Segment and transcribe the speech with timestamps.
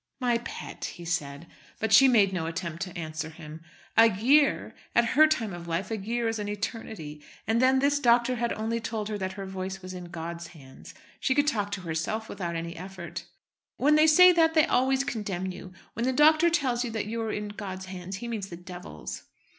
[0.19, 1.45] "My pet," he said.
[1.79, 3.61] But she made no attempt to answer him.
[3.95, 4.73] A year!
[4.95, 7.23] At her time of life a year is an eternity.
[7.45, 10.95] And then this doctor had only told her that her voice was in God's hands.
[11.19, 13.25] She could talk to herself without any effort.
[13.77, 15.71] "When they say that they always condemn you.
[15.93, 19.25] When the doctor tells you that you are in God's hands he means the Devil's."